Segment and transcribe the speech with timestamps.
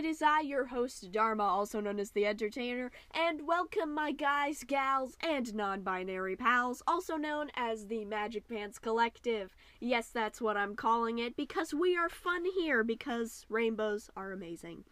[0.00, 4.64] it is I, your host, Dharma, also known as the Entertainer, and welcome my guys,
[4.66, 9.54] gals, and non binary pals, also known as the Magic Pants Collective.
[9.78, 14.84] Yes, that's what I'm calling it, because we are fun here, because rainbows are amazing.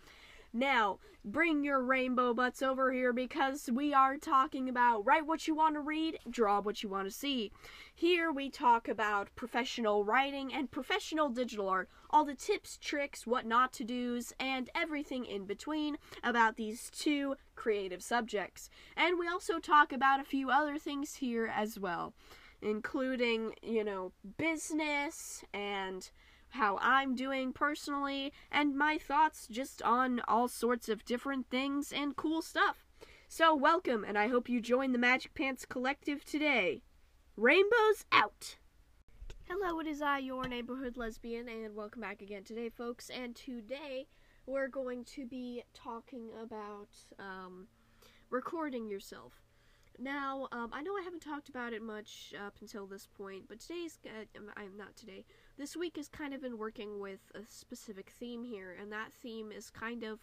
[0.53, 5.55] Now, bring your rainbow butts over here because we are talking about write what you
[5.55, 7.53] want to read, draw what you want to see.
[7.95, 13.45] Here we talk about professional writing and professional digital art, all the tips, tricks, what
[13.45, 18.71] not to do's, and everything in between about these two creative subjects.
[18.97, 22.15] And we also talk about a few other things here as well,
[22.63, 26.11] including, you know, business and
[26.51, 32.17] how I'm doing personally, and my thoughts just on all sorts of different things and
[32.17, 32.85] cool stuff.
[33.29, 36.83] So, welcome, and I hope you join the Magic Pants Collective today.
[37.37, 38.57] Rainbows out!
[39.49, 43.11] Hello, it is I, your neighborhood lesbian, and welcome back again today, folks.
[43.11, 44.07] And today
[44.47, 46.89] we're going to be talking about
[47.19, 47.69] um,
[48.31, 49.35] recording yourself.
[49.99, 53.61] Now, um, I know I haven't talked about it much up until this point, but
[53.61, 55.25] today's, uh, I'm not today,
[55.59, 59.51] this week has kind of been working with a specific theme here, and that theme
[59.51, 60.21] is kind of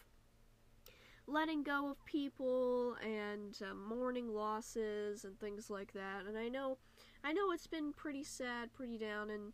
[1.26, 6.24] letting go of people and uh, mourning losses and things like that.
[6.26, 6.78] And I know,
[7.22, 9.52] I know it's been pretty sad, pretty down, and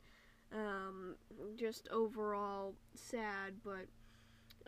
[0.52, 1.16] um,
[1.56, 3.86] just overall sad, but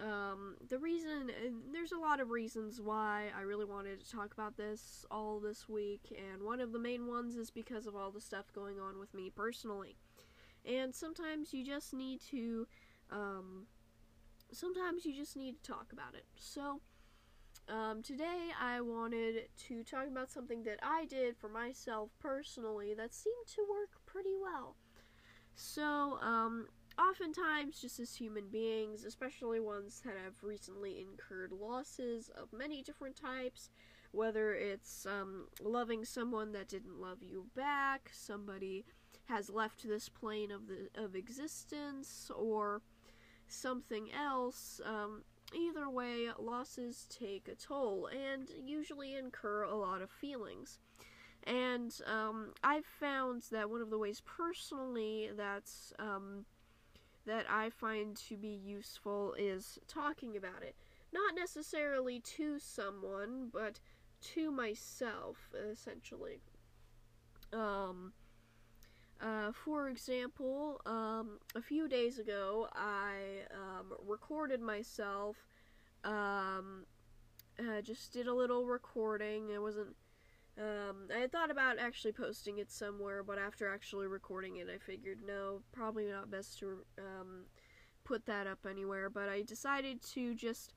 [0.02, 1.30] um, the reason,
[1.72, 5.68] there's a lot of reasons why I really wanted to talk about this all this
[5.68, 8.98] week, and one of the main ones is because of all the stuff going on
[8.98, 9.94] with me personally.
[10.64, 12.66] And sometimes you just need to,
[13.10, 13.66] um,
[14.52, 16.24] sometimes you just need to talk about it.
[16.36, 16.80] So,
[17.68, 23.14] um, today I wanted to talk about something that I did for myself personally that
[23.14, 24.76] seemed to work pretty well.
[25.54, 32.52] So, um, oftentimes, just as human beings, especially ones that have recently incurred losses of
[32.52, 33.70] many different types,
[34.12, 38.84] whether it's um, loving someone that didn't love you back, somebody
[39.26, 42.82] has left this plane of the of existence, or
[43.48, 44.80] something else.
[44.84, 45.22] Um,
[45.54, 50.78] either way, losses take a toll and usually incur a lot of feelings.
[51.46, 56.46] And um, I've found that one of the ways personally that's um,
[57.26, 60.74] that I find to be useful is talking about it.
[61.12, 63.80] Not necessarily to someone, but
[64.34, 66.40] to myself, essentially.
[67.52, 68.12] Um,
[69.20, 75.36] uh, for example, um, a few days ago, I um, recorded myself.
[76.04, 76.84] Um,
[77.58, 79.50] uh, just did a little recording.
[79.50, 79.94] It wasn't
[80.56, 84.78] um, I had thought about actually posting it somewhere, but after actually recording it, I
[84.78, 87.46] figured no, probably not best to um,
[88.04, 89.10] put that up anywhere.
[89.10, 90.72] But I decided to just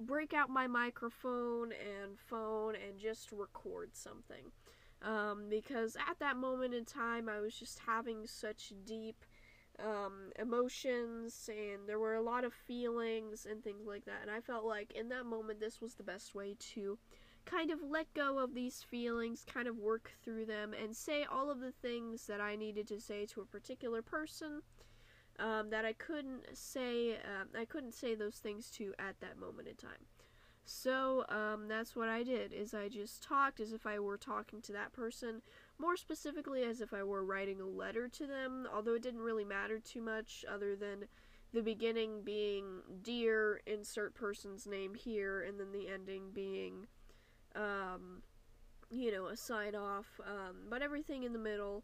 [0.00, 4.52] break out my microphone and phone and just record something.
[5.02, 9.24] Um, because at that moment in time, I was just having such deep
[9.78, 14.20] um, emotions and there were a lot of feelings and things like that.
[14.22, 16.98] And I felt like in that moment, this was the best way to
[17.46, 21.50] kind of let go of these feelings, kind of work through them, and say all
[21.50, 24.62] of the things that I needed to say to a particular person
[25.38, 27.14] um, that I couldn't say.
[27.14, 30.09] Uh, I couldn't say those things to at that moment in time.
[30.72, 32.52] So um, that's what I did.
[32.52, 35.42] Is I just talked as if I were talking to that person,
[35.78, 38.68] more specifically as if I were writing a letter to them.
[38.72, 41.06] Although it didn't really matter too much, other than
[41.52, 46.86] the beginning being dear insert person's name here, and then the ending being
[47.56, 48.22] um,
[48.92, 51.82] you know, a sign off, um, but everything in the middle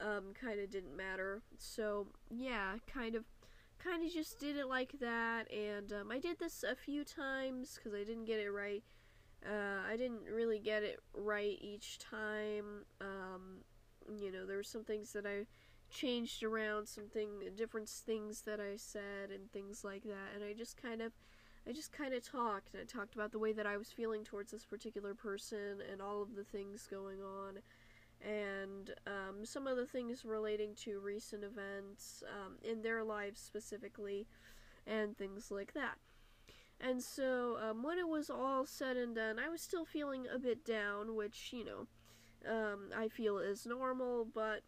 [0.00, 1.42] um, kind of didn't matter.
[1.58, 3.24] So yeah, kind of,
[3.82, 7.76] kind of just did it like that, and um, I did this a few times
[7.76, 8.82] because I didn't get it right.
[9.44, 12.84] Uh, I didn't really get it right each time.
[13.00, 13.64] Um,
[14.18, 15.46] you know, there were some things that I
[15.90, 20.52] changed around, some something different things that I said, and things like that, and I
[20.52, 21.12] just kind of
[21.66, 22.74] I just kind of talked.
[22.74, 26.00] And I talked about the way that I was feeling towards this particular person and
[26.00, 27.58] all of the things going on,
[28.22, 34.26] and um, some of the things relating to recent events um, in their lives specifically,
[34.86, 35.96] and things like that.
[36.80, 40.38] And so, um, when it was all said and done, I was still feeling a
[40.38, 41.86] bit down, which, you know,
[42.50, 44.62] um, I feel is normal, but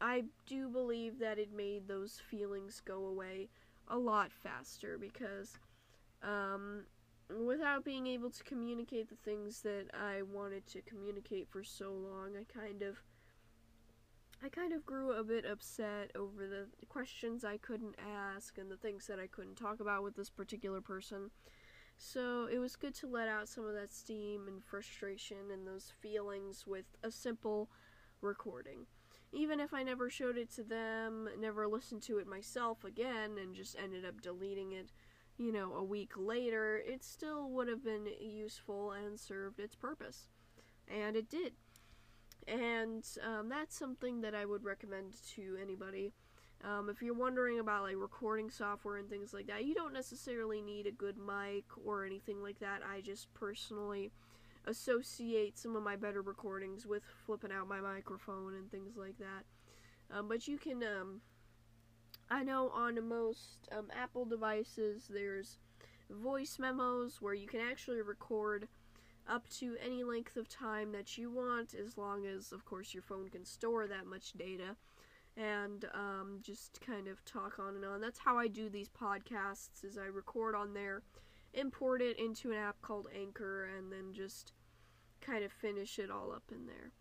[0.00, 3.50] I do believe that it made those feelings go away
[3.88, 5.58] a lot faster because
[6.22, 6.84] um,
[7.38, 12.32] without being able to communicate the things that I wanted to communicate for so long,
[12.38, 13.02] I kind of
[14.42, 18.76] I kind of grew a bit upset over the questions I couldn't ask and the
[18.76, 21.30] things that I couldn't talk about with this particular person.
[21.98, 25.92] So it was good to let out some of that steam and frustration and those
[26.00, 27.68] feelings with a simple
[28.22, 28.86] recording.
[29.32, 33.54] Even if I never showed it to them, never listened to it myself again, and
[33.54, 34.90] just ended up deleting it,
[35.40, 40.28] you know, a week later, it still would have been useful and served its purpose.
[40.86, 41.54] And it did.
[42.46, 46.12] And um, that's something that I would recommend to anybody
[46.62, 50.60] um, if you're wondering about like recording software and things like that, you don't necessarily
[50.60, 52.82] need a good mic or anything like that.
[52.86, 54.12] I just personally
[54.66, 60.14] associate some of my better recordings with flipping out my microphone and things like that.
[60.14, 61.22] Um, but you can, um,
[62.30, 65.58] I know on most um, Apple devices, there's
[66.10, 68.68] voice memos where you can actually record
[69.28, 73.02] up to any length of time that you want, as long as, of course, your
[73.02, 74.76] phone can store that much data
[75.36, 78.00] and um, just kind of talk on and on.
[78.00, 81.02] That's how I do these podcasts is I record on there,
[81.54, 84.52] import it into an app called Anchor, and then just
[85.20, 86.92] kind of finish it all up in there.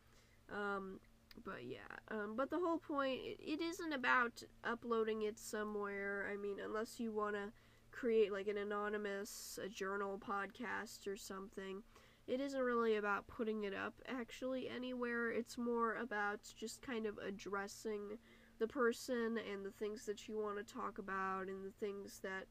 [0.56, 1.00] Um,
[1.44, 6.30] but yeah, um, but the whole point it, it isn't about uploading it somewhere.
[6.32, 7.52] I mean, unless you want to
[7.92, 11.82] create like an anonymous a journal podcast or something
[12.30, 15.32] it isn't really about putting it up actually anywhere.
[15.32, 18.20] It's more about just kind of addressing
[18.60, 22.46] the person and the things that you want to talk about and the things that,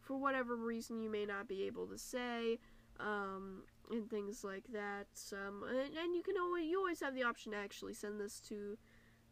[0.00, 2.58] for whatever reason, you may not be able to say.
[3.00, 5.06] Um, and things like that.
[5.32, 8.40] Um, and, and, you can always you always have the option to actually send this
[8.40, 8.76] to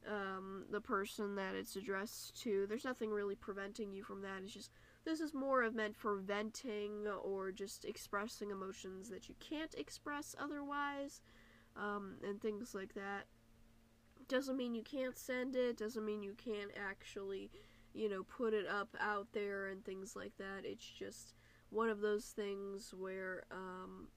[0.08, 2.66] um, the person that it's addressed to.
[2.68, 4.42] There's nothing really preventing you from that.
[4.42, 4.70] It's just
[5.04, 10.34] this is more of meant for venting or just expressing emotions that you can't express
[10.38, 11.20] otherwise,
[11.76, 13.26] um, and things like that.
[14.28, 17.50] Doesn't mean you can't send it, doesn't mean you can't actually,
[17.94, 20.64] you know, put it up out there and things like that.
[20.64, 21.34] It's just
[21.70, 24.08] one of those things where um,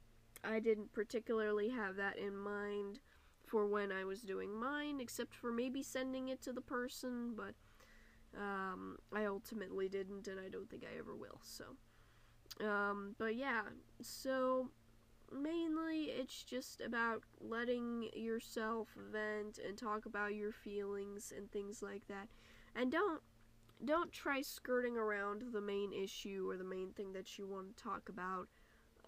[0.44, 3.00] I didn't particularly have that in mind
[3.46, 7.56] for when I was doing mine, except for maybe sending it to the person, but
[8.40, 11.42] um, I ultimately didn't, and I don't think I ever will.
[11.42, 11.66] So,
[12.66, 13.64] um, but yeah,
[14.02, 14.70] so
[15.32, 22.08] mainly it's just about letting yourself vent and talk about your feelings and things like
[22.08, 22.28] that,
[22.76, 23.22] and don't
[23.84, 27.84] don't try skirting around the main issue or the main thing that you want to
[27.84, 28.48] talk about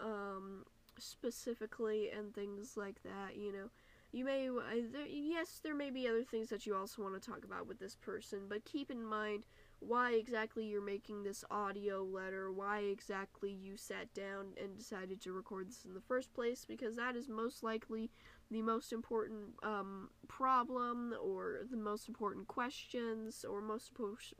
[0.00, 0.64] um,
[0.98, 3.36] specifically and things like that.
[3.36, 3.70] You know,
[4.12, 7.44] you may, uh, yes, there may be other things that you also want to talk
[7.44, 9.44] about with this person, but keep in mind
[9.80, 15.32] why exactly you're making this audio letter, why exactly you sat down and decided to
[15.32, 18.10] record this in the first place, because that is most likely
[18.50, 23.92] the most important um, problem or the most important questions or most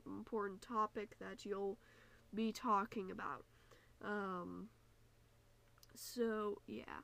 [0.05, 1.77] important topic that you'll
[2.33, 3.45] be talking about.
[4.03, 4.69] Um,
[5.95, 7.01] so, yeah.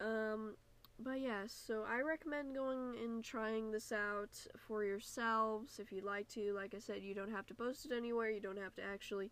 [0.00, 0.54] Um,
[1.00, 6.28] but yeah, so I recommend going and trying this out for yourselves if you'd like
[6.30, 6.52] to.
[6.52, 8.30] Like I said, you don't have to post it anywhere.
[8.30, 9.30] You don't have to actually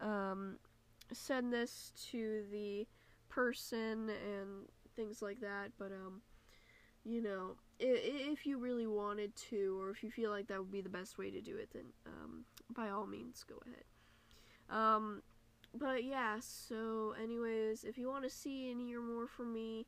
[0.00, 0.58] um,
[1.12, 2.86] send this to the
[3.28, 4.66] person and
[4.98, 5.70] things like that.
[5.78, 6.20] But um,
[7.04, 8.00] you know, if,
[8.38, 11.18] if you really wanted to, or if you feel like that would be the best
[11.18, 12.44] way to do it, then um,
[12.74, 13.84] by all means, go ahead.
[14.70, 15.22] Um,
[15.74, 19.86] but yeah, so anyways, if you want to see and hear more from me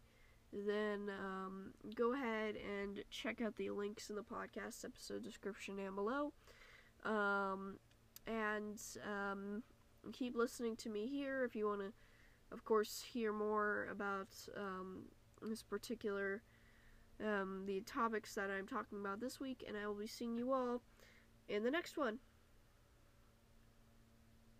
[0.52, 5.94] then um, go ahead and check out the links in the podcast episode description down
[5.94, 6.32] below.
[7.04, 7.76] Um,
[8.26, 9.62] and um,
[10.12, 11.92] keep listening to me here if you want to,
[12.52, 15.02] of course, hear more about um,
[15.42, 16.42] this particular,
[17.24, 19.64] um, the topics that I'm talking about this week.
[19.66, 20.82] And I will be seeing you all
[21.48, 22.18] in the next one.